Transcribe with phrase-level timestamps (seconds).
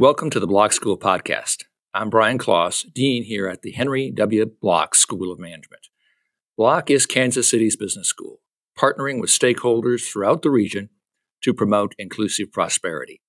[0.00, 1.64] Welcome to the Bloch School Podcast.
[1.92, 4.46] I'm Brian Klaas, Dean here at the Henry W.
[4.46, 5.88] Bloch School of Management.
[6.56, 8.40] Bloch is Kansas City's business school,
[8.78, 10.88] partnering with stakeholders throughout the region
[11.42, 13.20] to promote inclusive prosperity.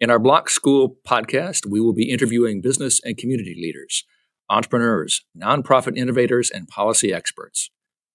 [0.00, 4.06] In our Bloch School podcast, we will be interviewing business and community leaders,
[4.48, 7.68] entrepreneurs, nonprofit innovators, and policy experts.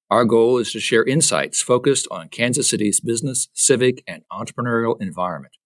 [0.09, 5.56] Our goal is to share insights focused on Kansas City's business, civic, and entrepreneurial environment.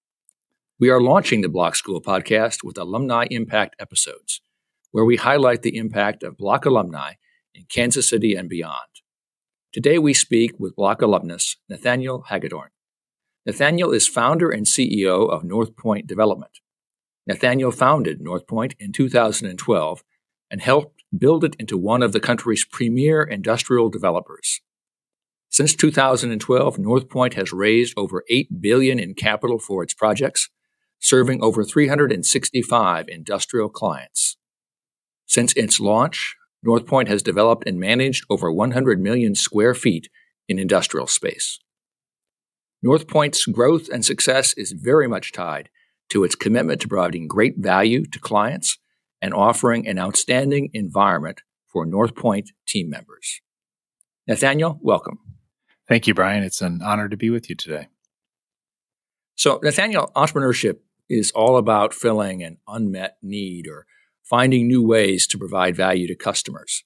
[0.82, 4.42] We are launching the Bloch School podcast with alumni impact episodes,
[4.90, 7.14] where we highlight the impact of Bloch alumni
[7.54, 8.90] in Kansas City and beyond.
[9.72, 12.70] Today we speak with Bloch alumnus Nathaniel Hagedorn.
[13.46, 16.58] Nathaniel is founder and CEO of NorthPoint Development.
[17.28, 20.04] Nathaniel founded NorthPoint in 2012
[20.50, 24.62] and helped build it into one of the country's premier industrial developers.
[25.48, 30.50] Since 2012, NorthPoint has raised over 8 billion in capital for its projects
[31.02, 34.38] serving over 365 industrial clients.
[35.26, 36.36] Since its launch,
[36.66, 40.10] NorthPoint has developed and managed over 100 million square feet
[40.48, 41.60] in industrial space.
[42.86, 45.70] NorthPoint's growth and success is very much tied
[46.10, 48.78] to its commitment to providing great value to clients
[49.22, 53.42] and offering an outstanding environment for NorthPoint team members.
[54.28, 55.20] Nathaniel, welcome.
[55.88, 56.44] Thank you, Brian.
[56.44, 57.88] It's an honor to be with you today.
[59.36, 60.78] So, Nathaniel, entrepreneurship
[61.12, 63.86] is all about filling an unmet need or
[64.24, 66.84] finding new ways to provide value to customers.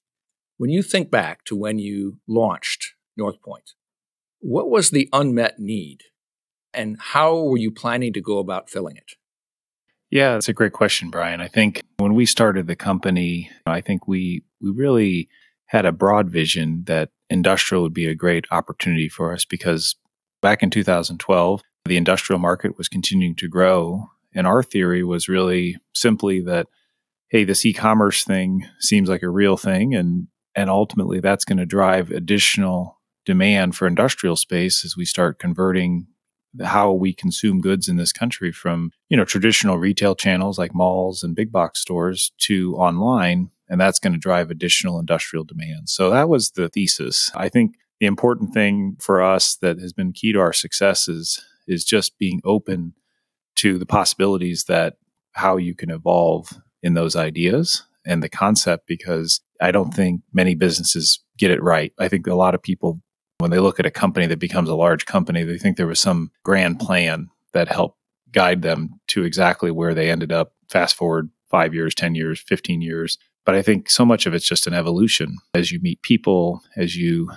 [0.56, 3.74] When you think back to when you launched NorthPoint,
[4.40, 6.02] what was the unmet need
[6.74, 9.12] and how were you planning to go about filling it?
[10.10, 11.40] Yeah, that's a great question, Brian.
[11.40, 15.28] I think when we started the company, I think we we really
[15.66, 19.96] had a broad vision that industrial would be a great opportunity for us because
[20.40, 25.76] back in 2012, the industrial market was continuing to grow and our theory was really
[25.94, 26.68] simply that,
[27.30, 31.66] hey, this e-commerce thing seems like a real thing, and and ultimately that's going to
[31.66, 36.06] drive additional demand for industrial space as we start converting
[36.64, 41.22] how we consume goods in this country from you know traditional retail channels like malls
[41.22, 45.88] and big box stores to online and that's going to drive additional industrial demand.
[45.88, 47.30] So that was the thesis.
[47.34, 51.84] I think the important thing for us that has been key to our successes is
[51.84, 52.94] just being open
[53.56, 54.94] to the possibilities that
[55.32, 56.50] how you can evolve
[56.82, 61.92] in those ideas and the concept because I don't think many businesses get it right.
[61.98, 63.00] I think a lot of people,
[63.38, 66.00] when they look at a company that becomes a large company, they think there was
[66.00, 67.98] some grand plan that helped
[68.32, 70.52] guide them to exactly where they ended up.
[70.68, 73.18] Fast forward five years, 10 years, 15 years.
[73.44, 76.96] But I think so much of it's just an evolution as you meet people, as
[76.96, 77.30] you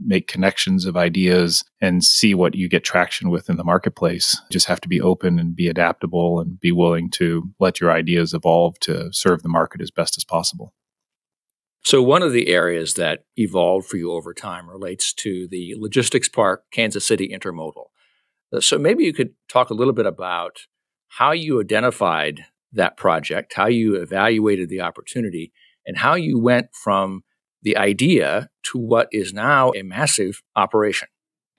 [0.00, 4.40] make connections of ideas and see what you get traction with in the marketplace.
[4.44, 7.90] You just have to be open and be adaptable and be willing to let your
[7.90, 10.74] ideas evolve to serve the market as best as possible.
[11.84, 16.28] So, one of the areas that evolved for you over time relates to the logistics
[16.28, 17.86] park Kansas City Intermodal.
[18.52, 20.58] Uh, so, maybe you could talk a little bit about
[21.08, 25.52] how you identified that project, how you evaluated the opportunity,
[25.86, 27.22] and how you went from
[27.62, 31.08] the idea to what is now a massive operation.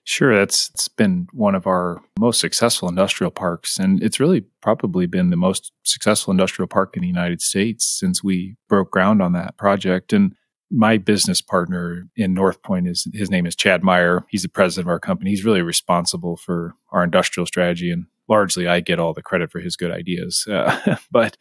[0.04, 5.06] Sure, that's it's been one of our most successful industrial parks, and it's really probably
[5.06, 9.34] been the most successful industrial park in the United States since we broke ground on
[9.34, 10.12] that project.
[10.12, 10.34] And
[10.70, 14.24] my business partner in NorthPoint is his name is Chad Meyer.
[14.30, 15.30] He's the president of our company.
[15.30, 19.60] He's really responsible for our industrial strategy, and largely I get all the credit for
[19.60, 20.46] his good ideas.
[20.50, 21.36] Uh, but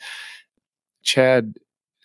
[1.03, 1.53] Chad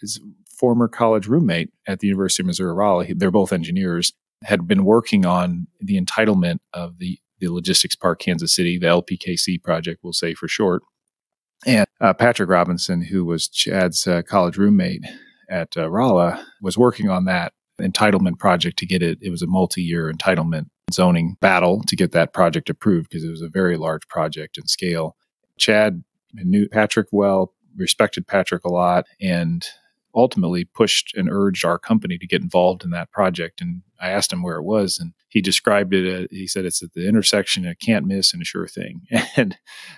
[0.02, 0.20] is
[0.58, 3.06] former college roommate at the University of Missouri Rolla.
[3.14, 4.12] They're both engineers.
[4.44, 9.62] Had been working on the entitlement of the the logistics park Kansas City, the LPKC
[9.62, 10.82] project, we'll say for short.
[11.66, 15.04] And uh, Patrick Robinson, who was Chad's uh, college roommate
[15.50, 19.18] at uh, Rolla, was working on that entitlement project to get it.
[19.20, 23.42] It was a multi-year entitlement zoning battle to get that project approved because it was
[23.42, 25.16] a very large project in scale.
[25.58, 26.04] Chad
[26.34, 29.66] knew Patrick well, respected Patrick a lot, and
[30.14, 33.60] ultimately pushed and urged our company to get involved in that project.
[33.60, 36.06] And I asked him where it was, and he described it.
[36.06, 39.02] As, he said it's at the intersection, a can't miss and a sure thing.
[39.36, 39.56] And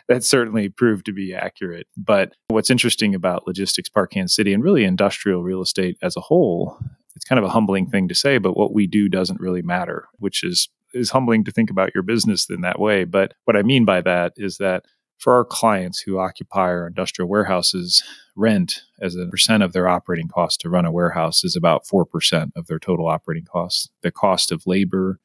[0.08, 1.88] that certainly proved to be accurate.
[1.96, 6.22] But what's interesting about Logistics Park Kansas City and really industrial real estate as a
[6.22, 6.78] whole,
[7.14, 10.08] it's kind of a humbling thing to say, but what we do doesn't really matter,
[10.18, 13.04] which is is humbling to think about your business in that way.
[13.04, 14.84] But what I mean by that is that
[15.18, 18.02] for our clients who occupy our industrial warehouses,
[18.36, 22.50] rent as a percent of their operating cost to run a warehouse is about 4%
[22.54, 23.88] of their total operating costs.
[24.02, 25.18] The cost of labor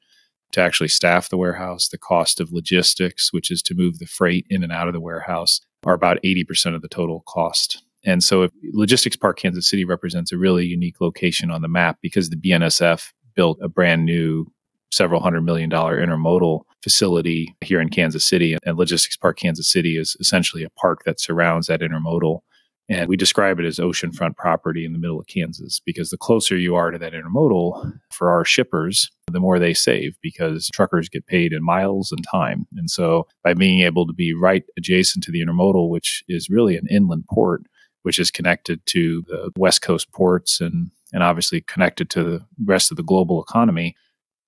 [0.53, 4.45] to actually staff the warehouse, the cost of logistics, which is to move the freight
[4.49, 7.83] in and out of the warehouse, are about 80% of the total cost.
[8.03, 11.99] And so if Logistics Park Kansas City represents a really unique location on the map
[12.01, 14.51] because the BNSF built a brand new
[14.91, 19.97] several hundred million dollar intermodal facility here in Kansas City and Logistics Park Kansas City
[19.97, 22.41] is essentially a park that surrounds that intermodal
[22.91, 26.57] and we describe it as oceanfront property in the middle of Kansas because the closer
[26.57, 31.25] you are to that intermodal for our shippers, the more they save because truckers get
[31.25, 32.67] paid in miles and time.
[32.75, 36.75] And so by being able to be right adjacent to the intermodal, which is really
[36.75, 37.61] an inland port,
[38.01, 42.91] which is connected to the West Coast ports and, and obviously connected to the rest
[42.91, 43.95] of the global economy,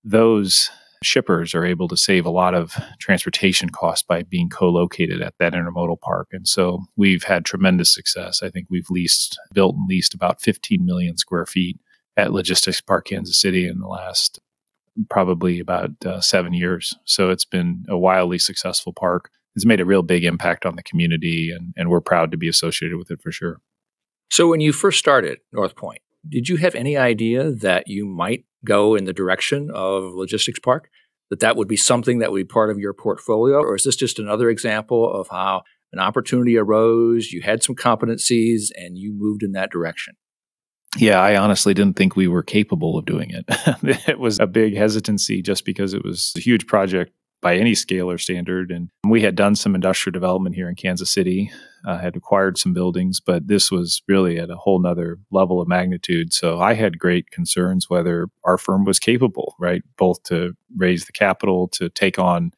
[0.04, 0.70] those
[1.04, 5.54] shippers are able to save a lot of transportation costs by being co-located at that
[5.54, 6.30] intermodal park.
[6.32, 8.42] And so we've had tremendous success.
[8.42, 11.80] I think we've leased, built and leased about 15 million square feet
[12.16, 14.40] at Logistics Park Kansas City in the last
[15.10, 16.94] probably about uh, seven years.
[17.06, 19.32] So it's been a wildly successful park.
[19.56, 22.48] It's made a real big impact on the community, and, and we're proud to be
[22.48, 23.60] associated with it for sure.
[24.32, 25.98] So when you first started NorthPoint,
[26.28, 30.90] did you have any idea that you might go in the direction of Logistics Park?
[31.30, 33.58] That that would be something that would be part of your portfolio?
[33.58, 38.70] Or is this just another example of how an opportunity arose, you had some competencies,
[38.76, 40.16] and you moved in that direction?
[40.98, 43.46] Yeah, I honestly didn't think we were capable of doing it.
[44.08, 47.12] it was a big hesitancy just because it was a huge project
[47.42, 48.72] by any scale or standard.
[48.72, 51.52] And we had done some industrial development here in Kansas City,
[51.86, 55.68] uh, had acquired some buildings, but this was really at a whole nother level of
[55.68, 56.34] magnitude.
[56.34, 59.84] So I had great concerns whether our firm was capable, right?
[59.98, 62.52] Both to raise the capital to take on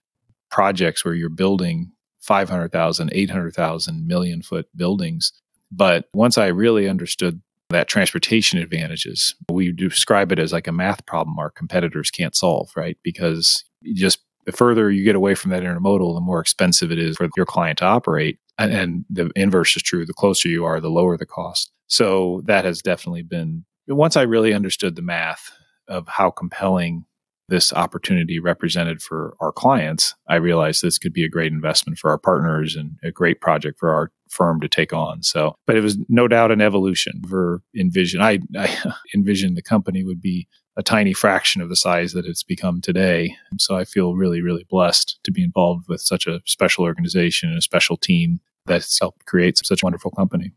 [0.49, 1.91] projects where you're building
[2.21, 5.31] 500,000, 800,000 million foot buildings.
[5.71, 11.05] But once I really understood that transportation advantages, we describe it as like a math
[11.05, 12.97] problem our competitors can't solve, right?
[13.03, 13.63] Because
[13.93, 17.27] just the further you get away from that intermodal, the more expensive it is for
[17.35, 18.39] your client to operate.
[18.57, 20.05] And, and the inverse is true.
[20.05, 21.71] The closer you are, the lower the cost.
[21.87, 25.51] So that has definitely been, once I really understood the math
[25.87, 27.05] of how compelling
[27.47, 32.09] this opportunity represented for our clients, I realized this could be a great investment for
[32.09, 35.23] our partners and a great project for our firm to take on.
[35.23, 37.21] So, but it was no doubt an evolution.
[37.27, 42.13] For envision, I, I envisioned the company would be a tiny fraction of the size
[42.13, 43.37] that it's become today.
[43.49, 47.49] And so I feel really, really blessed to be involved with such a special organization
[47.49, 50.51] and a special team that's helped create such a wonderful company.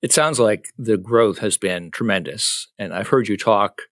[0.00, 2.68] It sounds like the growth has been tremendous.
[2.78, 3.82] And I've heard you talk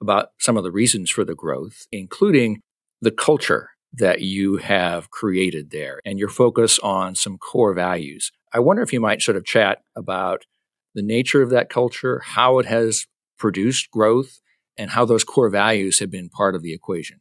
[0.00, 2.60] about some of the reasons for the growth, including
[3.00, 8.32] the culture that you have created there and your focus on some core values.
[8.52, 10.44] I wonder if you might sort of chat about
[10.94, 13.06] the nature of that culture, how it has
[13.38, 14.40] produced growth,
[14.76, 17.20] and how those core values have been part of the equation?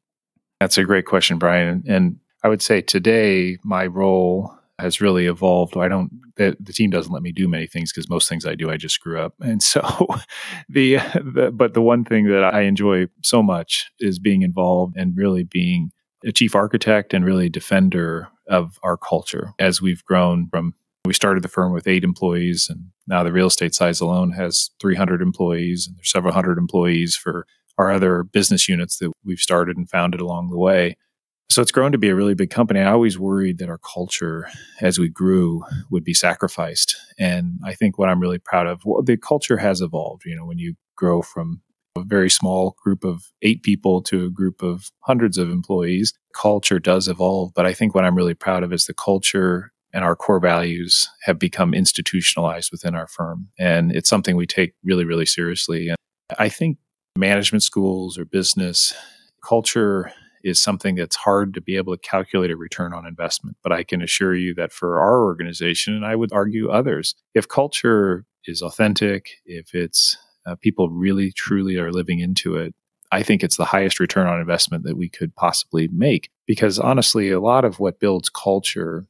[0.59, 1.83] That's a great question, Brian.
[1.87, 5.77] And I would say today my role has really evolved.
[5.77, 8.55] I don't the, the team doesn't let me do many things because most things I
[8.55, 9.35] do I just screw up.
[9.39, 9.81] And so
[10.69, 15.15] the, the but the one thing that I enjoy so much is being involved and
[15.15, 15.91] really being
[16.25, 20.73] a chief architect and really defender of our culture as we've grown from
[21.05, 24.69] we started the firm with eight employees, and now the real estate size alone has
[24.79, 27.47] 300 employees, and there's several hundred employees for
[27.77, 30.95] our other business units that we've started and founded along the way.
[31.49, 32.79] So it's grown to be a really big company.
[32.79, 34.47] I always worried that our culture,
[34.79, 36.95] as we grew, would be sacrificed.
[37.19, 40.23] And I think what I'm really proud of, well, the culture has evolved.
[40.25, 41.61] You know, when you grow from
[42.01, 46.79] a very small group of eight people to a group of hundreds of employees, culture
[46.79, 47.53] does evolve.
[47.55, 51.09] But I think what I'm really proud of is the culture and our core values
[51.23, 53.49] have become institutionalized within our firm.
[53.59, 55.89] And it's something we take really, really seriously.
[55.89, 55.97] And
[56.39, 56.77] I think
[57.17, 58.93] management schools or business
[59.45, 60.11] culture
[60.43, 63.57] is something that's hard to be able to calculate a return on investment.
[63.61, 67.47] But I can assure you that for our organization, and I would argue others, if
[67.47, 72.73] culture is authentic, if it's uh, people really truly are living into it,
[73.11, 76.29] I think it's the highest return on investment that we could possibly make.
[76.47, 79.07] Because honestly, a lot of what builds culture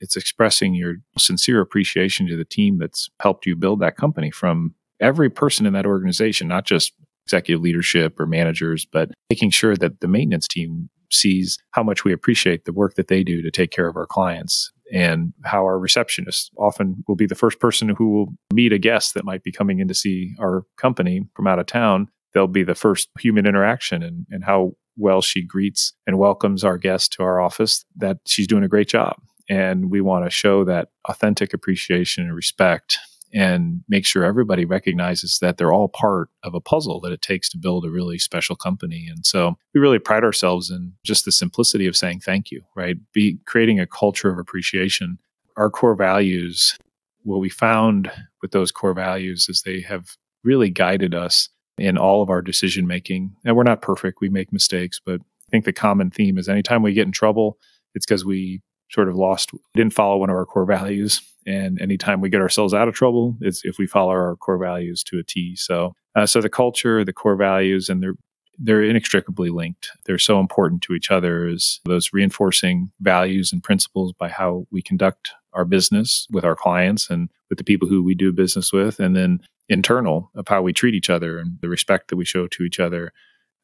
[0.00, 4.74] it's expressing your sincere appreciation to the team that's helped you build that company from
[5.00, 6.92] every person in that organization, not just
[7.26, 12.12] executive leadership or managers, but making sure that the maintenance team sees how much we
[12.12, 15.78] appreciate the work that they do to take care of our clients and how our
[15.78, 19.50] receptionist often will be the first person who will meet a guest that might be
[19.50, 22.08] coming in to see our company from out of town.
[22.32, 26.78] They'll be the first human interaction and, and how well she greets and welcomes our
[26.78, 29.16] guests to our office, that she's doing a great job.
[29.50, 32.96] And we want to show that authentic appreciation and respect
[33.34, 37.50] and make sure everybody recognizes that they're all part of a puzzle that it takes
[37.50, 39.08] to build a really special company.
[39.10, 42.96] And so we really pride ourselves in just the simplicity of saying thank you, right?
[43.12, 45.18] Be creating a culture of appreciation
[45.56, 46.76] our core values,
[47.22, 48.10] what we found
[48.42, 51.48] with those core values is they have really guided us
[51.78, 53.34] in all of our decision making.
[53.44, 56.82] And we're not perfect, we make mistakes, but I think the common theme is anytime
[56.82, 57.58] we get in trouble,
[57.94, 58.62] it's because we
[58.94, 61.20] sort of lost, didn't follow one of our core values.
[61.46, 65.02] And anytime we get ourselves out of trouble, it's if we follow our core values
[65.04, 65.56] to a T.
[65.56, 68.14] So, uh, so the culture, the core values, and they're
[68.56, 69.90] they're inextricably linked.
[70.06, 74.80] They're so important to each other as those reinforcing values and principles by how we
[74.80, 79.00] conduct our business with our clients and with the people who we do business with,
[79.00, 82.46] and then internal of how we treat each other and the respect that we show
[82.46, 83.12] to each other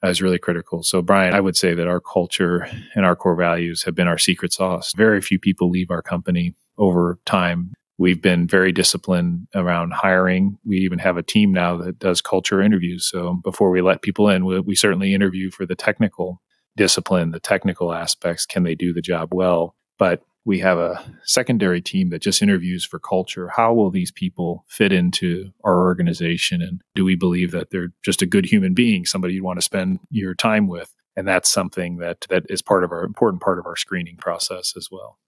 [0.03, 0.83] Uh, is really critical.
[0.83, 4.17] So, Brian, I would say that our culture and our core values have been our
[4.17, 4.93] secret sauce.
[4.97, 7.73] Very few people leave our company over time.
[7.99, 10.57] We've been very disciplined around hiring.
[10.65, 13.09] We even have a team now that does culture interviews.
[13.11, 16.41] So, before we let people in, we, we certainly interview for the technical
[16.79, 18.47] discipline, the technical aspects.
[18.47, 19.77] Can they do the job well?
[19.99, 23.49] But we have a secondary team that just interviews for culture.
[23.49, 26.63] How will these people fit into our organization?
[26.63, 29.65] And do we believe that they're just a good human being, somebody you'd want to
[29.65, 30.95] spend your time with?
[31.17, 34.73] And that's something that, that is part of our important part of our screening process
[34.77, 35.19] as well.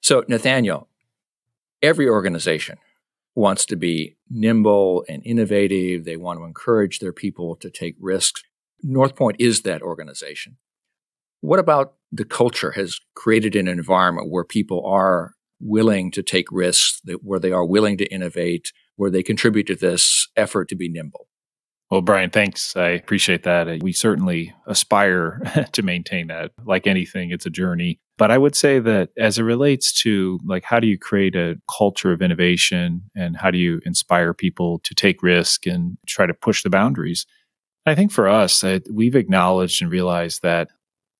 [0.00, 0.88] So, Nathaniel,
[1.82, 2.78] every organization
[3.34, 6.04] wants to be nimble and innovative.
[6.04, 8.42] They want to encourage their people to take risks.
[8.84, 10.56] NorthPoint is that organization.
[11.40, 17.00] What about the culture has created an environment where people are willing to take risks,
[17.22, 21.28] where they are willing to innovate, where they contribute to this effort to be nimble?
[21.90, 22.76] Well, Brian, thanks.
[22.76, 23.68] I appreciate that.
[23.68, 25.40] Uh, we certainly aspire
[25.72, 26.50] to maintain that.
[26.64, 28.00] Like anything, it's a journey.
[28.18, 31.60] But I would say that as it relates to like how do you create a
[31.78, 36.34] culture of innovation and how do you inspire people to take risk and try to
[36.34, 37.24] push the boundaries?
[37.84, 40.68] I think for us, we've acknowledged and realized that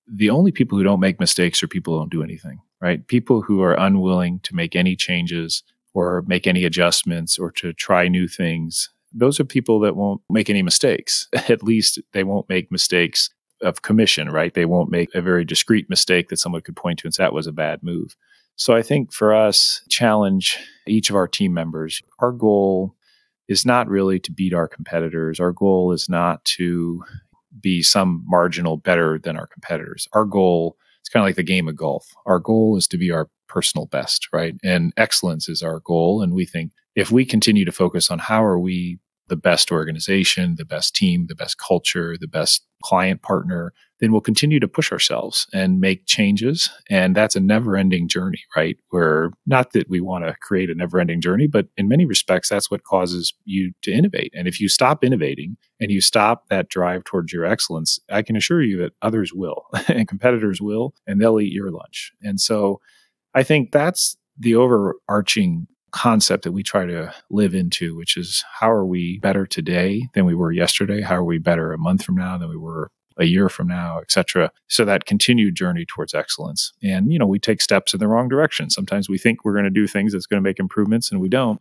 [0.07, 3.07] the only people who don't make mistakes are people who don't do anything, right?
[3.07, 5.63] People who are unwilling to make any changes
[5.95, 8.91] or make any adjustments or to try new things.
[9.13, 11.29] Those are people that won't make any mistakes.
[11.49, 13.31] At least they won't make mistakes
[13.63, 14.53] of commission, right?
[14.53, 17.33] They won't make a very discreet mistake that someone could point to and say that
[17.33, 18.15] was a bad move.
[18.57, 22.03] So I think for us, challenge each of our team members.
[22.21, 22.95] Our goal
[23.49, 25.41] is not really to beat our competitors.
[25.41, 27.05] Our goal is not to
[27.61, 30.09] be some marginal better than our competitors.
[30.13, 32.07] Our goal, it's kind of like the game of golf.
[32.27, 34.55] Our goal is to be our personal best, right?
[34.65, 36.23] And excellence is our goal.
[36.23, 38.99] And we think if we continue to focus on how are we
[39.29, 44.21] the best organization, the best team, the best culture, the best client partner, then we'll
[44.21, 46.71] continue to push ourselves and make changes.
[46.91, 48.76] And that's a never ending journey, right?
[48.91, 52.49] Where not that we want to create a never ending journey, but in many respects,
[52.49, 54.33] that's what causes you to innovate.
[54.35, 58.37] And if you stop innovating and you stop that drive towards your excellence, I can
[58.37, 62.12] assure you that others will and competitors will, and they'll eat your lunch.
[62.23, 62.81] And so
[63.35, 68.71] I think that's the overarching concept that we try to live into, which is how
[68.71, 71.00] are we better today than we were yesterday?
[71.00, 73.99] How are we better a month from now than we were a year from now,
[73.99, 74.50] et cetera.
[74.68, 76.73] So that continued journey towards excellence.
[76.82, 78.70] And, you know, we take steps in the wrong direction.
[78.70, 81.28] Sometimes we think we're going to do things that's going to make improvements and we
[81.28, 81.61] don't.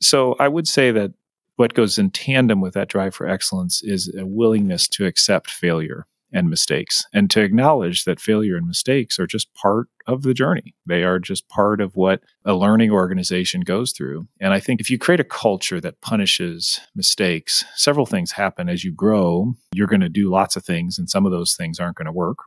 [0.00, 1.12] So I would say that
[1.56, 6.06] what goes in tandem with that drive for excellence is a willingness to accept failure
[6.32, 10.74] and mistakes and to acknowledge that failure and mistakes are just part of the journey.
[10.86, 14.26] They are just part of what a learning organization goes through.
[14.40, 18.84] And I think if you create a culture that punishes mistakes, several things happen as
[18.84, 19.54] you grow.
[19.74, 22.12] You're going to do lots of things, and some of those things aren't going to
[22.12, 22.38] work.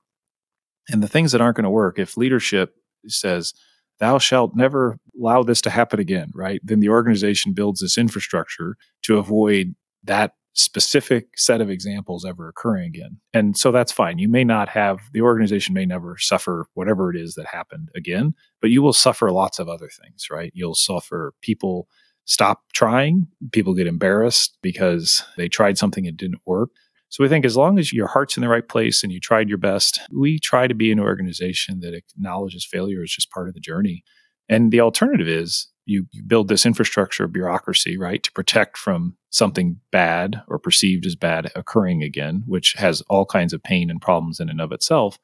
[0.89, 2.75] And the things that aren't going to work, if leadership
[3.08, 3.54] says,
[4.00, 6.60] thou shalt never allow this to happen again, right?
[6.63, 12.85] Then the organization builds this infrastructure to avoid that specific set of examples ever occurring
[12.85, 13.19] again.
[13.33, 14.17] And so that's fine.
[14.17, 18.33] You may not have, the organization may never suffer whatever it is that happened again,
[18.62, 20.51] but you will suffer lots of other things, right?
[20.55, 21.88] You'll suffer people
[22.24, 26.69] stop trying, people get embarrassed because they tried something and didn't work.
[27.09, 29.47] So we think as long as your heart's in the right place and you tried
[29.47, 33.53] your best, we try to be an organization that acknowledges failure as just part of
[33.53, 34.03] the journey.
[34.50, 39.15] And the alternative is you, you build this infrastructure of bureaucracy, right, to protect from
[39.30, 44.01] something bad or perceived as bad occurring again, which has all kinds of pain and
[44.01, 45.20] problems in and of itself.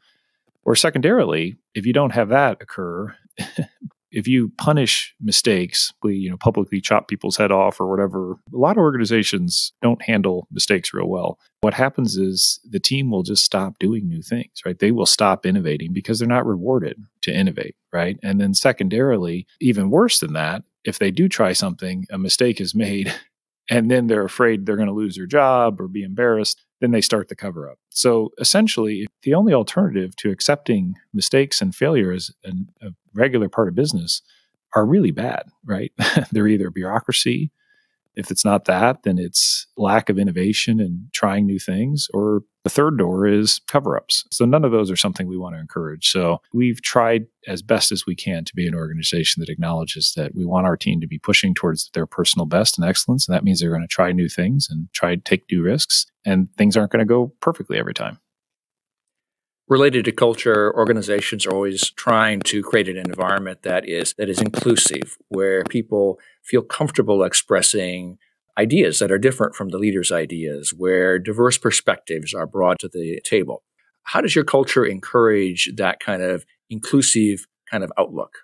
[0.63, 3.15] Or secondarily, if you don't have that occur,
[4.11, 8.57] if you punish mistakes, we you know, publicly chop people's head off or whatever, a
[8.57, 11.39] lot of organizations don't handle mistakes real well.
[11.61, 14.77] What happens is the team will just stop doing new things, right?
[14.77, 18.17] They will stop innovating because they're not rewarded to innovate, right?
[18.23, 22.73] And then secondarily, even worse than that, if they do try something, a mistake is
[22.73, 23.13] made
[23.69, 27.01] and then they're afraid they're going to lose their job or be embarrassed, then they
[27.01, 27.77] start the cover up.
[27.89, 33.75] So essentially, the only alternative to accepting mistakes and failure as a regular part of
[33.75, 34.21] business
[34.75, 35.91] are really bad, right?
[36.31, 37.51] They're either bureaucracy,
[38.15, 42.07] if it's not that, then it's lack of innovation and trying new things.
[42.13, 44.23] Or the third door is cover ups.
[44.31, 46.09] So none of those are something we want to encourage.
[46.09, 50.35] So we've tried as best as we can to be an organization that acknowledges that
[50.35, 53.27] we want our team to be pushing towards their personal best and excellence.
[53.27, 56.05] And that means they're going to try new things and try to take new risks.
[56.25, 58.19] And things aren't going to go perfectly every time
[59.71, 64.41] related to culture, organizations are always trying to create an environment that is that is
[64.41, 68.17] inclusive, where people feel comfortable expressing
[68.57, 73.21] ideas that are different from the leader's ideas, where diverse perspectives are brought to the
[73.23, 73.63] table.
[74.03, 78.39] How does your culture encourage that kind of inclusive kind of outlook?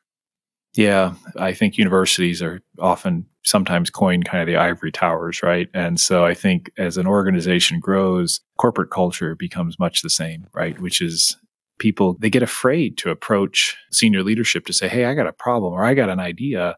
[0.78, 5.68] Yeah, I think universities are often sometimes coined kind of the ivory towers, right?
[5.74, 10.80] And so I think as an organization grows, corporate culture becomes much the same, right?
[10.80, 11.36] Which is
[11.80, 15.74] people, they get afraid to approach senior leadership to say, Hey, I got a problem
[15.74, 16.76] or I got an idea.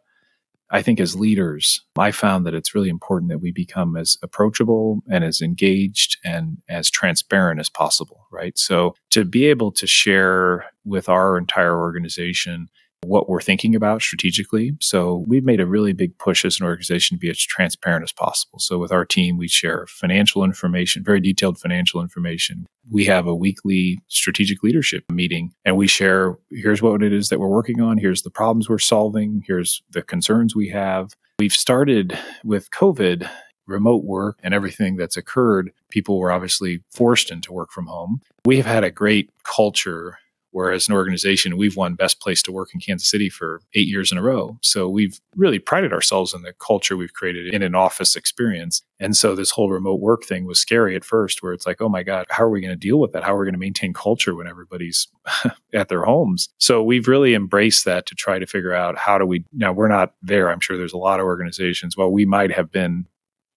[0.72, 5.02] I think as leaders, I found that it's really important that we become as approachable
[5.10, 8.58] and as engaged and as transparent as possible, right?
[8.58, 12.70] So to be able to share with our entire organization
[13.04, 14.74] what we're thinking about strategically.
[14.82, 18.12] So we've made a really big push as an organization to be as transparent as
[18.12, 18.60] possible.
[18.60, 22.66] So with our team, we share financial information, very detailed financial information.
[22.90, 27.40] We have a weekly strategic leadership meeting and we share here's what it is that
[27.40, 31.14] we're working on, here's the problems we're solving, here's the concerns we have.
[31.40, 33.30] We've started with COVID
[33.70, 38.22] remote work and everything that's occurred, people were obviously forced into work from home.
[38.46, 40.18] We have had a great culture
[40.52, 44.12] Whereas an organization, we've won best place to work in Kansas City for eight years
[44.12, 44.58] in a row.
[44.62, 48.82] So we've really prided ourselves in the culture we've created in an office experience.
[49.00, 51.90] And so this whole remote work thing was scary at first, where it's like, oh
[51.90, 53.24] my God, how are we going to deal with that?
[53.24, 55.08] How are we going to maintain culture when everybody's
[55.74, 56.50] at their homes?
[56.58, 59.88] So we've really embraced that to try to figure out how do we, now we're
[59.88, 60.50] not there.
[60.50, 61.96] I'm sure there's a lot of organizations.
[61.96, 63.06] Well, we might have been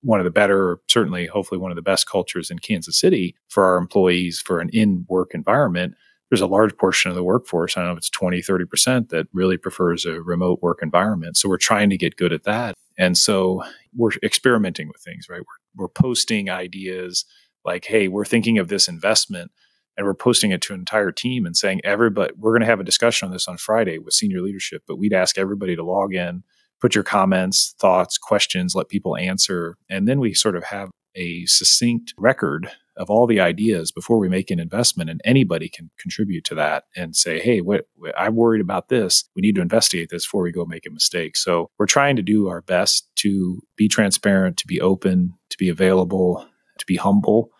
[0.02, 3.64] one of the better, certainly, hopefully, one of the best cultures in Kansas City for
[3.64, 5.94] our employees for an in work environment
[6.32, 9.26] there's a large portion of the workforce, I don't know if it's 20, 30%, that
[9.34, 11.36] really prefers a remote work environment.
[11.36, 12.74] So we're trying to get good at that.
[12.96, 13.62] And so
[13.94, 15.42] we're experimenting with things, right?
[15.42, 17.26] We're, we're posting ideas
[17.66, 19.50] like, hey, we're thinking of this investment
[19.98, 22.80] and we're posting it to an entire team and saying, everybody, we're going to have
[22.80, 26.14] a discussion on this on Friday with senior leadership, but we'd ask everybody to log
[26.14, 26.44] in,
[26.80, 29.76] put your comments, thoughts, questions, let people answer.
[29.90, 34.28] And then we sort of have a succinct record of all the ideas before we
[34.28, 38.60] make an investment and anybody can contribute to that and say hey what, i'm worried
[38.60, 39.24] about this.
[39.34, 41.36] We need to investigate this before we go make a mistake.
[41.36, 45.68] So we're trying to do our best to be transparent to be open to be
[45.68, 46.46] available
[46.78, 47.50] to be humble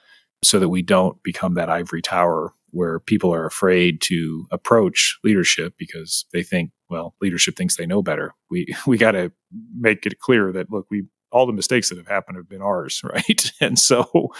[0.42, 5.74] so that we don't become that ivory tower where people are afraid to approach leadership
[5.78, 8.34] because they think well leadership thinks they know better.
[8.50, 9.32] We we got to
[9.78, 13.02] make it clear that look we all the mistakes that have happened have been ours,
[13.04, 13.52] right?
[13.60, 14.32] And so,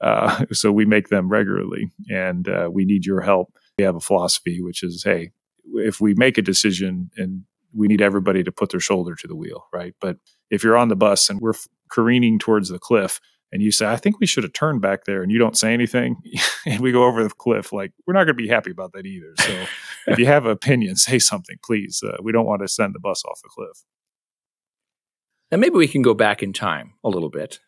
[0.00, 3.52] uh, so we make them regularly, and uh, we need your help.
[3.78, 5.30] We have a philosophy which is, hey,
[5.74, 7.42] if we make a decision, and
[7.74, 9.94] we need everybody to put their shoulder to the wheel, right?
[10.00, 10.16] But
[10.50, 11.54] if you're on the bus and we're
[11.90, 15.22] careening towards the cliff, and you say, I think we should have turned back there,
[15.22, 16.16] and you don't say anything,
[16.66, 19.06] and we go over the cliff, like we're not going to be happy about that
[19.06, 19.32] either.
[19.38, 19.64] So,
[20.06, 22.02] if you have an opinion, say something, please.
[22.04, 23.84] Uh, we don't want to send the bus off the cliff.
[25.50, 27.60] And maybe we can go back in time a little bit.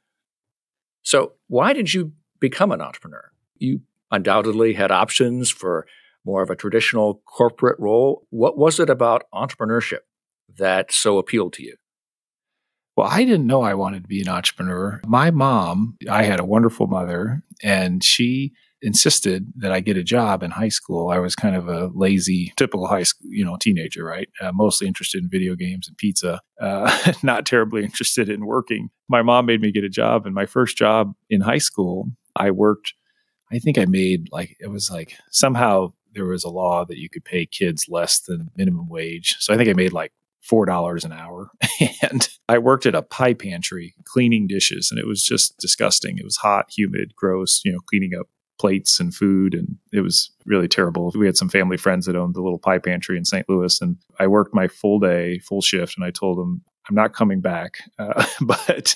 [1.03, 3.31] So, why did you become an entrepreneur?
[3.57, 5.87] You undoubtedly had options for
[6.25, 8.27] more of a traditional corporate role.
[8.31, 10.01] What was it about entrepreneurship
[10.59, 11.77] that so appealed to you?
[12.97, 15.01] Well, I didn't know I wanted to be an entrepreneur.
[15.07, 20.43] My mom, I had a wonderful mother, and she insisted that I get a job
[20.43, 21.11] in high school.
[21.11, 24.29] I was kind of a lazy, typical high school, you know, teenager, right?
[24.41, 28.91] Uh, mostly interested in video games and pizza, uh, not terribly interested in working.
[29.09, 32.51] My mom made me get a job, and my first job in high school, I
[32.51, 32.95] worked.
[33.53, 37.09] I think I made like it was like somehow there was a law that you
[37.09, 39.37] could pay kids less than minimum wage.
[39.41, 41.51] So I think I made like four dollars an hour
[42.03, 46.25] and i worked at a pie pantry cleaning dishes and it was just disgusting it
[46.25, 48.27] was hot humid gross you know cleaning up
[48.61, 51.11] plates and food and it was really terrible.
[51.17, 53.49] We had some family friends that owned the little pie pantry in St.
[53.49, 57.15] Louis and I worked my full day, full shift and I told them I'm not
[57.15, 58.95] coming back, uh, but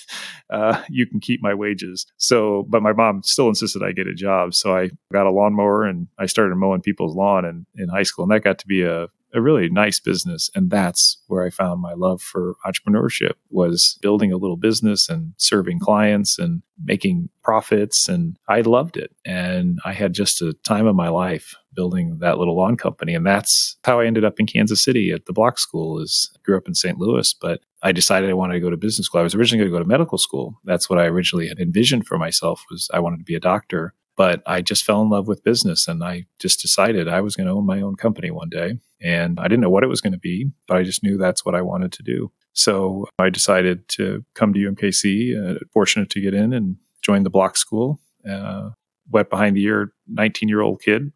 [0.51, 2.05] uh, you can keep my wages.
[2.19, 4.53] So, but my mom still insisted I get a job.
[4.53, 8.25] So I got a lawnmower and I started mowing people's lawn in, in high school.
[8.25, 10.49] And that got to be a, a really nice business.
[10.55, 15.35] And that's where I found my love for entrepreneurship was building a little business and
[15.37, 18.09] serving clients and making profits.
[18.09, 19.11] And I loved it.
[19.25, 23.15] And I had just a time of my life building that little lawn company.
[23.15, 26.39] And that's how I ended up in Kansas City at the Bloch School is I
[26.45, 26.99] grew up in St.
[26.99, 29.21] Louis, but I decided I wanted to go to business school.
[29.21, 30.61] I was originally going to go to medical school.
[30.65, 33.95] That's what I originally had envisioned for myself was I wanted to be a doctor.
[34.17, 37.49] But I just fell in love with business and I just decided I was going
[37.49, 38.79] to own my own company one day.
[39.01, 41.45] And I didn't know what it was going to be, but I just knew that's
[41.45, 42.31] what I wanted to do.
[42.53, 47.31] So I decided to come to UMKC, uh, fortunate to get in and join the
[47.31, 48.01] Bloch school.
[48.29, 48.71] Uh,
[49.11, 51.13] wet behind the ear 19 year old kid,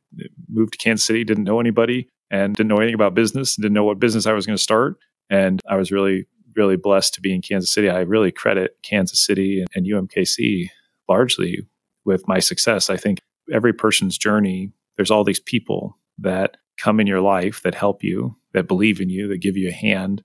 [0.49, 3.85] moved to Kansas City, didn't know anybody and didn't know anything about business, didn't know
[3.85, 4.97] what business I was going to start.
[5.31, 7.89] And I was really, really blessed to be in Kansas City.
[7.89, 10.69] I really credit Kansas City and, and UMKC
[11.09, 11.67] largely
[12.09, 12.91] with my success.
[12.91, 13.21] I think
[13.53, 18.35] every person's journey, there's all these people that come in your life that help you,
[18.55, 20.25] that believe in you, that give you a hand.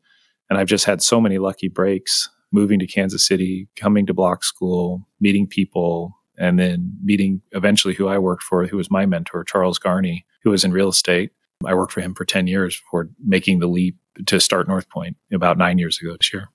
[0.50, 4.43] And I've just had so many lucky breaks moving to Kansas City, coming to Bloch
[4.43, 9.43] school, meeting people, and then meeting eventually who I worked for, who was my mentor,
[9.43, 11.32] Charles Garney, who was in real estate.
[11.65, 15.58] I worked for him for 10 years before making the leap to start NorthPoint about
[15.58, 16.50] nine years ago this year.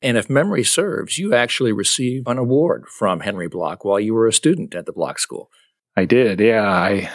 [0.00, 4.26] And if memory serves, you actually received an award from Henry Bloch while you were
[4.26, 5.50] a student at the Bloch School.
[5.96, 6.38] I did.
[6.38, 7.10] Yeah, I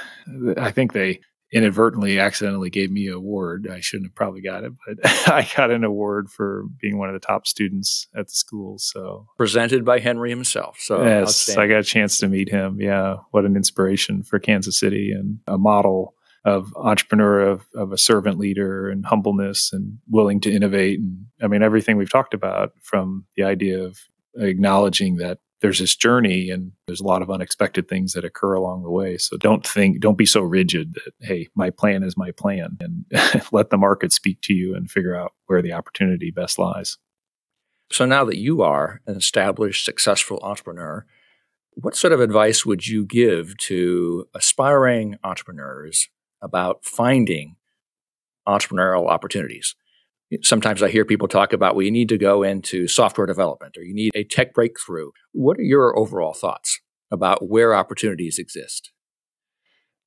[0.57, 1.21] I think they
[1.53, 3.69] inadvertently accidentally gave me an award.
[3.71, 4.97] I shouldn't have probably got it, but
[5.31, 8.77] I got an award for being one of the top students at the school.
[8.79, 10.77] So presented by Henry himself.
[10.79, 12.81] So yes, I got a chance to meet him.
[12.81, 17.97] Yeah, what an inspiration for Kansas City and a model of entrepreneur of, of a
[17.97, 20.99] servant leader and humbleness and willing to innovate.
[20.99, 23.97] And i mean everything we've talked about from the idea of
[24.35, 28.83] acknowledging that there's this journey and there's a lot of unexpected things that occur along
[28.83, 29.17] the way.
[29.17, 33.05] So don't think don't be so rigid that hey my plan is my plan and
[33.53, 36.97] let the market speak to you and figure out where the opportunity best lies.
[37.91, 41.05] So now that you are an established successful entrepreneur
[41.75, 46.09] what sort of advice would you give to aspiring entrepreneurs
[46.43, 47.55] about finding
[48.47, 49.75] entrepreneurial opportunities.
[50.41, 53.93] Sometimes I hear people talk about, well, need to go into software development or you
[53.93, 55.11] need a tech breakthrough.
[55.31, 56.79] What are your overall thoughts
[57.11, 58.91] about where opportunities exist?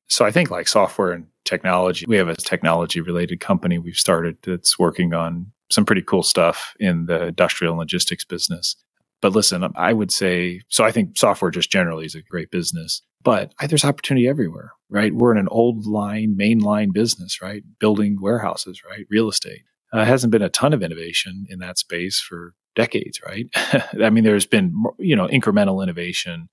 [0.09, 4.37] So I think like software and technology, we have a technology related company we've started
[4.43, 8.77] that's working on some pretty cool stuff in the industrial logistics business.
[9.23, 13.03] But listen, I would say, so I think software just generally is a great business,
[13.23, 15.15] but there's opportunity everywhere, right?
[15.15, 17.63] We're in an old line, mainline business, right?
[17.81, 19.07] Building warehouses, right?
[19.11, 19.63] Real estate.
[19.93, 23.47] Uh, hasn't been a ton of innovation in that space for decades, right?
[24.03, 26.49] I mean, there's been, you know, incremental innovation,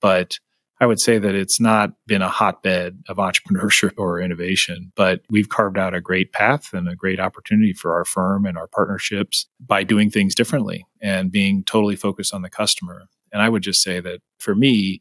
[0.00, 0.38] but
[0.80, 5.48] I would say that it's not been a hotbed of entrepreneurship or innovation, but we've
[5.48, 9.46] carved out a great path and a great opportunity for our firm and our partnerships
[9.60, 13.04] by doing things differently and being totally focused on the customer.
[13.32, 15.00] And I would just say that for me,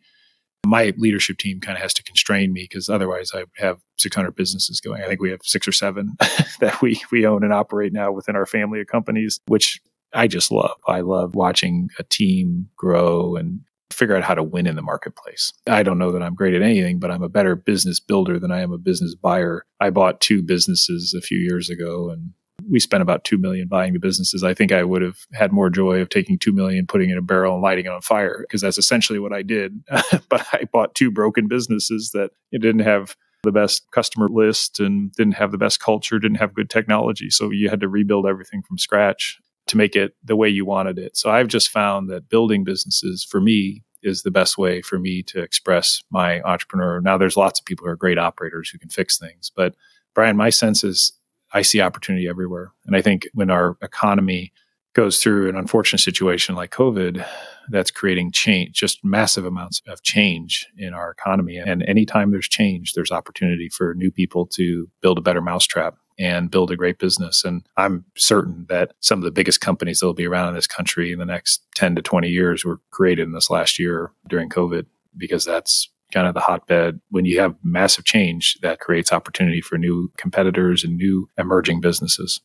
[0.65, 4.81] my leadership team kind of has to constrain me because otherwise I have 600 businesses
[4.81, 5.03] going.
[5.03, 6.15] I think we have six or seven
[6.59, 9.79] that we we own and operate now within our family of companies, which
[10.13, 10.77] I just love.
[10.88, 13.61] I love watching a team grow and
[13.91, 15.54] figure out how to win in the marketplace.
[15.67, 18.52] I don't know that I'm great at anything, but I'm a better business builder than
[18.52, 19.65] I am a business buyer.
[19.80, 22.32] I bought two businesses a few years ago and
[22.69, 24.43] we spent about 2 million buying the businesses.
[24.43, 27.17] I think I would have had more joy of taking 2 million, putting it in
[27.17, 29.84] a barrel and lighting it on fire because that's essentially what I did.
[30.30, 35.36] but I bought two broken businesses that didn't have the best customer list and didn't
[35.36, 37.30] have the best culture, didn't have good technology.
[37.30, 39.39] So you had to rebuild everything from scratch
[39.75, 41.17] to make it the way you wanted it.
[41.17, 45.23] So I've just found that building businesses for me is the best way for me
[45.23, 47.01] to express my entrepreneur.
[47.01, 49.75] Now there's lots of people who are great operators who can fix things, but
[50.13, 51.11] Brian, my sense is
[51.53, 52.71] I see opportunity everywhere.
[52.85, 54.53] And I think when our economy
[54.93, 57.25] goes through an unfortunate situation like COVID,
[57.69, 61.57] that's creating change, just massive amounts of change in our economy.
[61.57, 66.51] And anytime there's change, there's opportunity for new people to build a better mousetrap and
[66.51, 67.43] build a great business.
[67.43, 70.67] And I'm certain that some of the biggest companies that will be around in this
[70.67, 74.49] country in the next 10 to 20 years were created in this last year during
[74.49, 74.86] COVID
[75.17, 77.01] because that's kind of the hotbed.
[77.10, 82.41] When you have massive change, that creates opportunity for new competitors and new emerging businesses.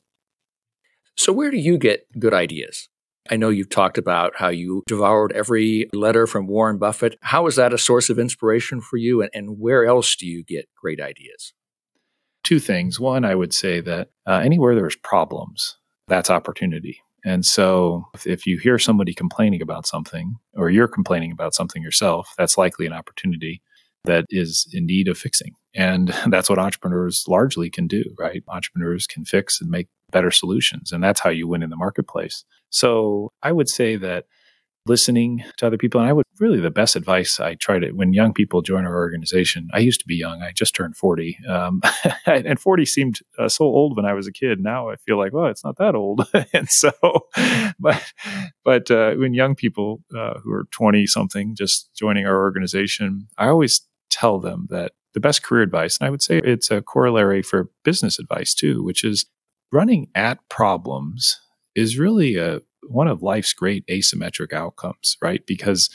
[1.16, 2.88] So, where do you get good ideas?
[3.28, 7.18] I know you've talked about how you devoured every letter from Warren Buffett.
[7.20, 9.20] How is that a source of inspiration for you?
[9.20, 11.52] And, and where else do you get great ideas?
[12.42, 12.98] Two things.
[12.98, 15.76] One, I would say that uh, anywhere there's problems,
[16.08, 17.00] that's opportunity.
[17.24, 21.82] And so if, if you hear somebody complaining about something or you're complaining about something
[21.82, 23.62] yourself, that's likely an opportunity
[24.04, 25.54] that is in need of fixing.
[25.74, 28.42] And that's what entrepreneurs largely can do, right?
[28.48, 30.92] Entrepreneurs can fix and make better solutions.
[30.92, 32.44] And that's how you win in the marketplace.
[32.70, 34.24] So I would say that
[34.90, 36.00] listening to other people.
[36.00, 38.96] And I would really the best advice I try to when young people join our
[38.96, 39.70] organization.
[39.72, 40.42] I used to be young.
[40.42, 41.80] I just turned forty, um,
[42.26, 44.58] and forty seemed uh, so old when I was a kid.
[44.60, 46.26] Now I feel like, well, it's not that old.
[46.52, 46.90] and so,
[47.78, 48.12] but
[48.64, 53.46] but uh, when young people uh, who are twenty something just joining our organization, I
[53.46, 57.42] always tell them that the best career advice, and I would say it's a corollary
[57.42, 59.26] for business advice too, which is
[59.72, 61.38] running at problems
[61.76, 65.46] is really a one of life's great asymmetric outcomes, right?
[65.46, 65.88] Because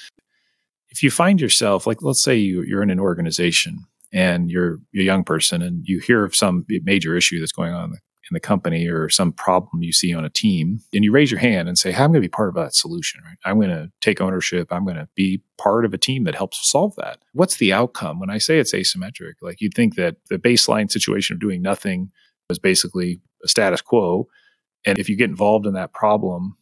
[0.90, 5.02] if you find yourself, like, let's say you, you're in an organization and you're a
[5.02, 8.88] young person and you hear of some major issue that's going on in the company
[8.88, 11.92] or some problem you see on a team, and you raise your hand and say,
[11.92, 13.38] hey, I'm going to be part of that solution, right?
[13.46, 14.72] I'm going to take ownership.
[14.72, 17.20] I'm going to be part of a team that helps solve that.
[17.34, 18.20] What's the outcome?
[18.20, 22.10] When I say it's asymmetric, like you'd think that the baseline situation of doing nothing
[22.50, 24.28] was basically a status quo.
[24.86, 26.58] And if you get involved in that problem,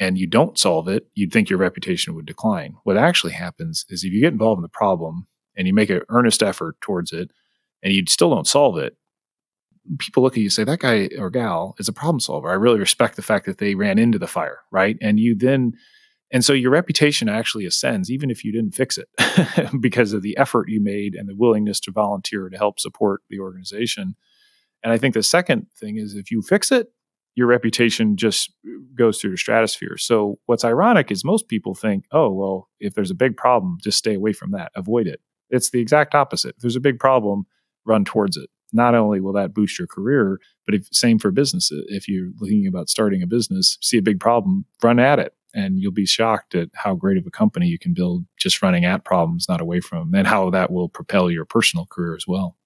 [0.00, 2.76] and you don't solve it, you'd think your reputation would decline.
[2.84, 5.26] What actually happens is if you get involved in the problem
[5.56, 7.30] and you make an earnest effort towards it
[7.82, 8.96] and you still don't solve it,
[9.98, 12.50] people look at you and say, that guy or gal is a problem solver.
[12.50, 14.96] I really respect the fact that they ran into the fire, right?
[15.00, 15.74] And you then,
[16.32, 19.08] and so your reputation actually ascends even if you didn't fix it
[19.80, 23.38] because of the effort you made and the willingness to volunteer to help support the
[23.38, 24.16] organization.
[24.82, 26.88] And I think the second thing is if you fix it,
[27.34, 28.52] your reputation just
[28.94, 29.96] goes through the stratosphere.
[29.96, 33.98] So what's ironic is most people think, oh, well, if there's a big problem, just
[33.98, 35.20] stay away from that, avoid it.
[35.50, 36.54] It's the exact opposite.
[36.56, 37.46] If there's a big problem,
[37.84, 38.50] run towards it.
[38.72, 41.70] Not only will that boost your career, but if, same for business.
[41.88, 45.34] If you're thinking about starting a business, see a big problem, run at it.
[45.56, 48.84] And you'll be shocked at how great of a company you can build just running
[48.84, 52.26] at problems, not away from them, and how that will propel your personal career as
[52.26, 52.56] well.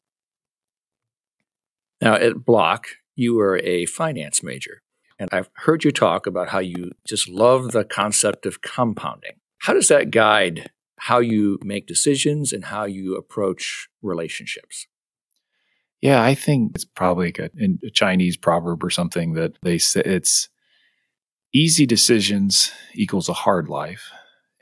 [2.01, 2.87] Now, at Bloch,
[3.19, 4.81] you were a finance major.
[5.19, 9.41] And I've heard you talk about how you just love the concept of compounding.
[9.59, 14.87] How does that guide how you make decisions and how you approach relationships?
[16.01, 17.51] Yeah, I think it's probably a,
[17.85, 20.49] a Chinese proverb or something that they say it's
[21.53, 24.13] easy decisions equals a hard life,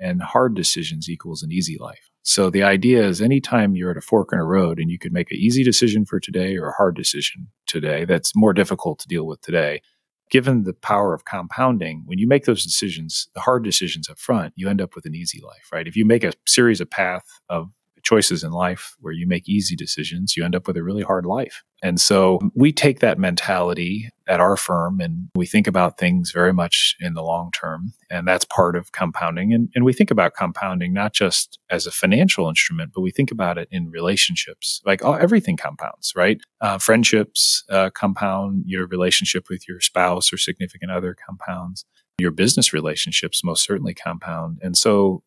[0.01, 2.09] and hard decisions equals an easy life.
[2.27, 5.13] So the idea is anytime you're at a fork in a road and you could
[5.13, 9.07] make an easy decision for today or a hard decision today that's more difficult to
[9.07, 9.81] deal with today,
[10.29, 14.53] given the power of compounding, when you make those decisions, the hard decisions up front,
[14.57, 15.87] you end up with an easy life, right?
[15.87, 17.69] If you make a series of path of
[18.07, 21.27] choices in life where you make easy decisions, you end up with a really hard
[21.27, 21.65] life.
[21.83, 26.53] And so we take that mentality at our firm and we think about things very
[26.53, 27.93] much in the long term.
[28.09, 29.53] And that's part of compounding.
[29.53, 33.33] And, and we think about compounding not just as a financial instrument, but we think
[33.33, 34.81] about it in relationships.
[34.87, 36.39] Like oh, everything compounds, right?
[36.61, 41.85] Uh, friendships uh, compound, your relationship with your spouse or significant other compounds
[42.19, 44.59] your business relationships most certainly compound.
[44.63, 45.23] And so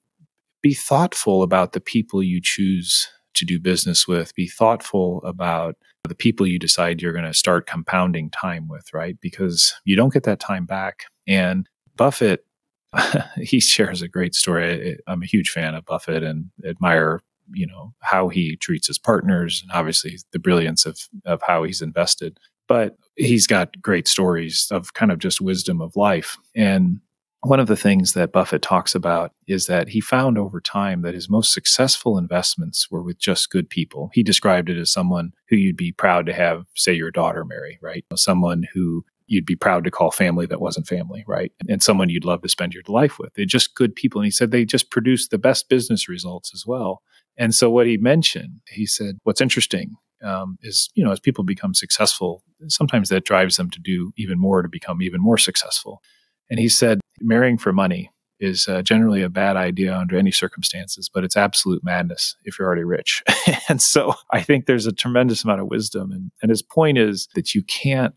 [0.61, 4.33] be thoughtful about the people you choose to do business with.
[4.35, 5.75] Be thoughtful about
[6.07, 9.17] the people you decide you're going to start compounding time with, right?
[9.21, 11.03] Because you don't get that time back.
[11.27, 12.45] And Buffett,
[13.37, 14.97] he shares a great story.
[15.07, 17.21] I'm a huge fan of Buffett and admire,
[17.53, 21.81] you know, how he treats his partners and obviously the brilliance of, of how he's
[21.81, 22.37] invested.
[22.67, 26.37] But he's got great stories of kind of just wisdom of life.
[26.55, 26.99] And
[27.41, 31.13] one of the things that Buffett talks about is that he found over time that
[31.13, 34.09] his most successful investments were with just good people.
[34.13, 37.79] He described it as someone who you'd be proud to have, say, your daughter marry,
[37.81, 38.03] right?
[38.15, 41.53] Someone who you'd be proud to call family that wasn't family, right?
[41.69, 43.33] And someone you'd love to spend your life with.
[43.35, 44.19] They're just good people.
[44.19, 47.03] And he said they just produced the best business results as well.
[47.37, 51.43] And so what he mentioned, he said, what's interesting um, is, you know, as people
[51.43, 56.01] become successful, sometimes that drives them to do even more to become even more successful.
[56.49, 61.09] And he said, marrying for money is uh, generally a bad idea under any circumstances,
[61.13, 63.21] but it's absolute madness if you're already rich.
[63.69, 66.11] and so I think there's a tremendous amount of wisdom.
[66.11, 68.15] And, and his point is that you can't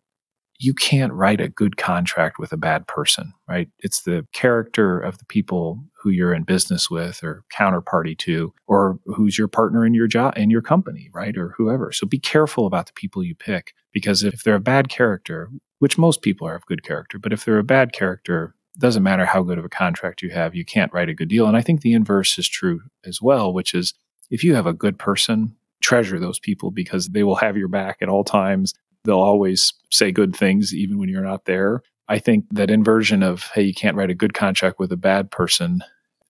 [0.62, 3.68] you can't write a good contract with a bad person, right?
[3.80, 8.98] It's the character of the people who you're in business with or counterparty to, or
[9.06, 11.36] who's your partner in your job in your company, right?
[11.36, 11.90] Or whoever.
[11.90, 15.98] So be careful about the people you pick because if they're a bad character, which
[15.98, 19.42] most people are of good character, but if they're a bad character, doesn't matter how
[19.42, 21.46] good of a contract you have, you can't write a good deal.
[21.46, 23.94] And I think the inverse is true as well, which is
[24.30, 27.98] if you have a good person, treasure those people because they will have your back
[28.00, 28.72] at all times.
[29.04, 31.82] They'll always say good things even when you're not there.
[32.08, 35.30] I think that inversion of, hey, you can't write a good contract with a bad
[35.30, 35.80] person,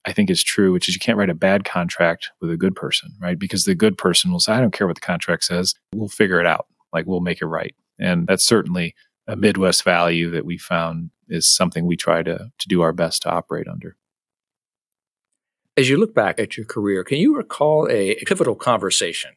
[0.04, 2.74] I think is true, which is you can't write a bad contract with a good
[2.74, 3.38] person, right?
[3.38, 5.74] Because the good person will say, I don't care what the contract says.
[5.94, 6.66] We'll figure it out.
[6.92, 7.74] Like we'll make it right.
[7.98, 8.94] And that's certainly
[9.26, 13.22] a Midwest value that we found is something we try to, to do our best
[13.22, 13.96] to operate under.
[15.76, 19.30] As you look back at your career, can you recall a pivotal conversation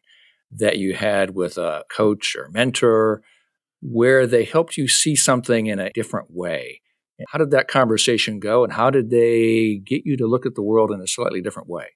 [0.51, 3.21] that you had with a coach or mentor
[3.81, 6.81] where they helped you see something in a different way?
[7.29, 10.63] How did that conversation go, and how did they get you to look at the
[10.63, 11.87] world in a slightly different way?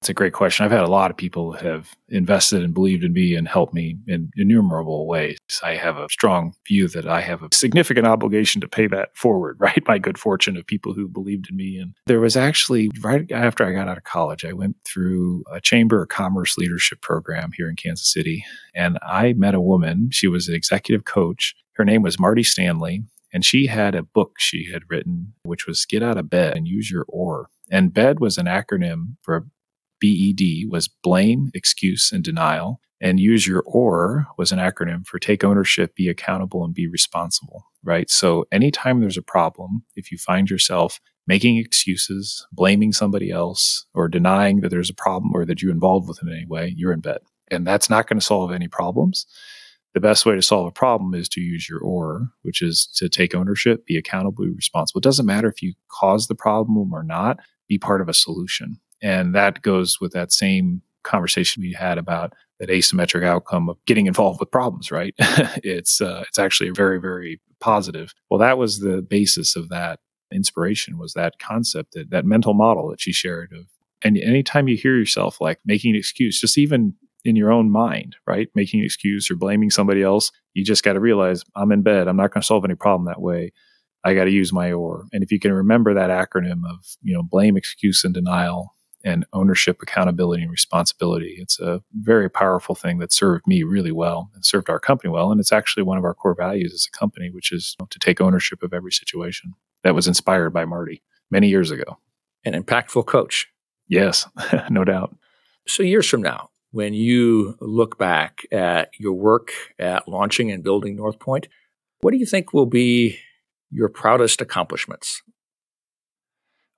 [0.00, 0.64] It's a great question.
[0.64, 3.98] I've had a lot of people have invested and believed in me and helped me
[4.06, 5.36] in innumerable ways.
[5.62, 9.56] I have a strong view that I have a significant obligation to pay that forward,
[9.60, 9.82] right?
[9.86, 11.76] My good fortune of people who believed in me.
[11.76, 15.60] And there was actually, right after I got out of college, I went through a
[15.60, 18.42] Chamber of Commerce leadership program here in Kansas City.
[18.74, 20.08] And I met a woman.
[20.12, 21.54] She was an executive coach.
[21.74, 23.02] Her name was Marty Stanley.
[23.34, 26.66] And she had a book she had written, which was Get Out of Bed and
[26.66, 27.50] Use Your Oar.
[27.70, 29.46] And BED was an acronym for
[30.00, 32.80] BED was blame, excuse, and denial.
[33.02, 37.64] And use your OR was an acronym for take ownership, be accountable, and be responsible,
[37.82, 38.10] right?
[38.10, 44.08] So anytime there's a problem, if you find yourself making excuses, blaming somebody else, or
[44.08, 46.92] denying that there's a problem or that you're involved with it in any way, you're
[46.92, 47.20] in bed.
[47.50, 49.26] And that's not going to solve any problems.
[49.94, 53.08] The best way to solve a problem is to use your OR, which is to
[53.08, 54.98] take ownership, be accountable, be responsible.
[54.98, 58.80] It doesn't matter if you caused the problem or not, be part of a solution.
[59.02, 64.06] And that goes with that same conversation we had about that asymmetric outcome of getting
[64.06, 65.14] involved with problems, right?
[65.18, 68.12] it's uh, it's actually very very positive.
[68.30, 70.00] Well, that was the basis of that
[70.32, 73.66] inspiration was that concept that that mental model that she shared of
[74.02, 78.16] and anytime you hear yourself like making an excuse, just even in your own mind,
[78.26, 78.48] right?
[78.54, 82.08] Making an excuse or blaming somebody else, you just got to realize I'm in bed.
[82.08, 83.52] I'm not going to solve any problem that way.
[84.04, 85.04] I got to use my or.
[85.12, 89.24] And if you can remember that acronym of, you know, blame, excuse, and denial, and
[89.32, 91.36] ownership, accountability, and responsibility.
[91.38, 95.30] It's a very powerful thing that served me really well and served our company well.
[95.30, 98.20] And it's actually one of our core values as a company, which is to take
[98.20, 99.54] ownership of every situation.
[99.82, 101.98] That was inspired by Marty many years ago.
[102.44, 103.46] An impactful coach.
[103.88, 104.26] Yes,
[104.70, 105.16] no doubt.
[105.66, 110.96] So, years from now, when you look back at your work at launching and building
[110.96, 111.46] NorthPoint,
[112.00, 113.18] what do you think will be
[113.70, 115.22] your proudest accomplishments?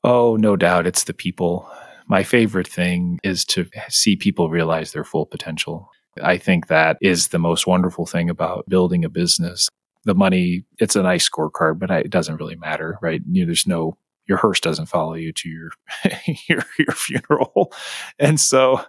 [0.05, 0.87] Oh, no doubt.
[0.87, 1.71] It's the people
[2.07, 5.91] my favorite thing is to see people realize their full potential.
[6.23, 9.69] I think that is the most wonderful thing about building a business.
[10.05, 13.21] The money, it's a nice scorecard, but it doesn't really matter, right?
[13.31, 13.97] You know, there's no
[14.29, 15.71] your hearse doesn't follow you to your
[16.49, 17.73] your, your funeral,
[18.19, 18.81] and so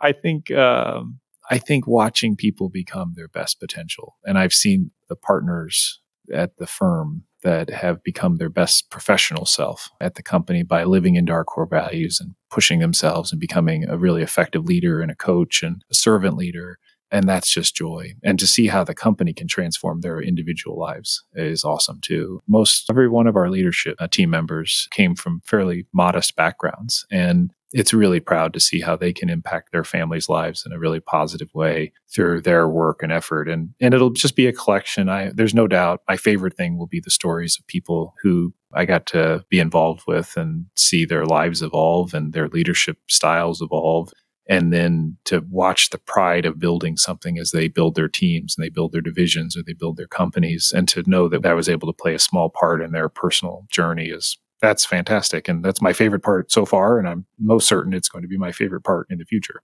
[0.00, 5.16] I think um, I think watching people become their best potential, and I've seen the
[5.16, 6.00] partners
[6.32, 11.14] at the firm that have become their best professional self at the company by living
[11.14, 15.14] into our core values and pushing themselves and becoming a really effective leader and a
[15.14, 16.78] coach and a servant leader.
[17.10, 18.14] And that's just joy.
[18.24, 22.40] And to see how the company can transform their individual lives is awesome too.
[22.48, 27.06] Most every one of our leadership uh, team members came from fairly modest backgrounds.
[27.12, 30.78] And it's really proud to see how they can impact their families' lives in a
[30.78, 33.48] really positive way through their work and effort.
[33.48, 35.08] And and it'll just be a collection.
[35.08, 38.84] I there's no doubt my favorite thing will be the stories of people who I
[38.84, 44.12] got to be involved with and see their lives evolve and their leadership styles evolve.
[44.48, 48.64] And then to watch the pride of building something as they build their teams and
[48.64, 51.68] they build their divisions or they build their companies, and to know that I was
[51.68, 55.48] able to play a small part in their personal journey is that's fantastic.
[55.48, 56.98] And that's my favorite part so far.
[56.98, 59.62] And I'm most certain it's going to be my favorite part in the future.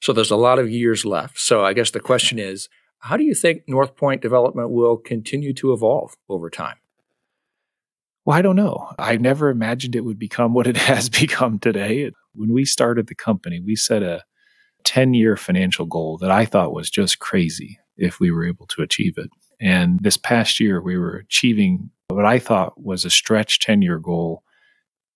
[0.00, 1.38] So there's a lot of years left.
[1.38, 2.68] So I guess the question is
[3.00, 6.76] how do you think NorthPoint development will continue to evolve over time?
[8.24, 8.92] Well, I don't know.
[8.98, 12.10] I never imagined it would become what it has become today.
[12.34, 14.24] When we started the company, we set a
[14.84, 18.82] 10 year financial goal that I thought was just crazy if we were able to
[18.82, 19.30] achieve it.
[19.60, 23.98] And this past year, we were achieving what I thought was a stretch 10 year
[23.98, 24.42] goal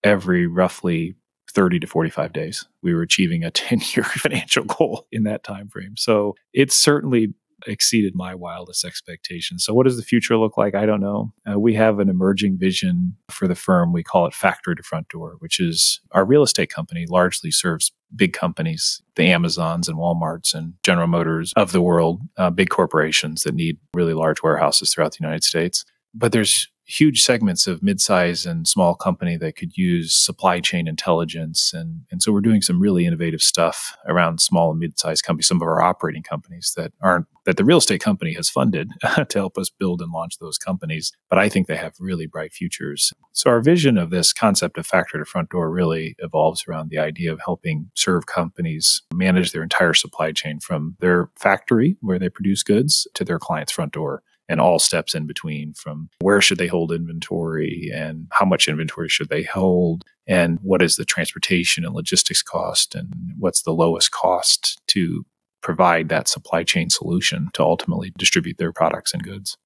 [0.03, 1.15] every roughly
[1.53, 2.67] 30 to 45 days.
[2.83, 5.97] We were achieving a 10 year financial goal in that time frame.
[5.97, 7.35] So it's certainly
[7.67, 9.65] exceeded my wildest expectations.
[9.65, 10.75] So, what does the future look like?
[10.75, 11.33] I don't know.
[11.51, 13.93] Uh, we have an emerging vision for the firm.
[13.93, 17.93] We call it Factory to Front Door, which is our real estate company largely serves
[18.15, 23.43] big companies, the Amazons and Walmarts and General Motors of the world, uh, big corporations
[23.43, 25.85] that need really large warehouses throughout the United States.
[26.15, 31.73] But there's huge segments of midsize and small company that could use supply chain intelligence.
[31.73, 35.59] And, and so we're doing some really innovative stuff around small and mid-sized companies, some
[35.59, 38.91] of our operating companies that aren't, that the real estate company has funded
[39.29, 41.13] to help us build and launch those companies.
[41.31, 43.13] But I think they have really bright futures.
[43.33, 46.99] So our vision of this concept of factory to front door really evolves around the
[46.99, 52.29] idea of helping serve companies manage their entire supply chain from their factory where they
[52.29, 56.59] produce goods to their client's front door and all steps in between from where should
[56.59, 61.85] they hold inventory and how much inventory should they hold and what is the transportation
[61.85, 65.25] and logistics cost and what's the lowest cost to
[65.63, 69.57] provide that supply chain solution to ultimately distribute their products and goods.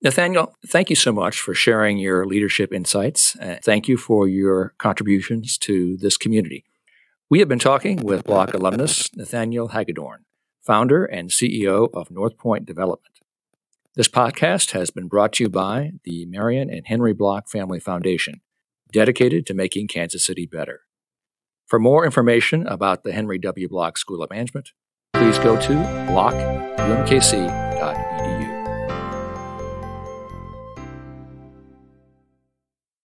[0.00, 3.36] Nathaniel, thank you so much for sharing your leadership insights.
[3.40, 6.64] And thank you for your contributions to this community.
[7.28, 10.24] We have been talking with Bloch alumnus Nathaniel Hagedorn
[10.68, 13.14] founder and CEO of NorthPoint Development.
[13.94, 18.42] This podcast has been brought to you by the Marion and Henry Bloch Family Foundation,
[18.92, 20.82] dedicated to making Kansas City better.
[21.66, 23.66] For more information about the Henry W.
[23.66, 24.72] Bloch School of Management,
[25.14, 25.72] please go to
[26.12, 28.37] blochumkc.edu.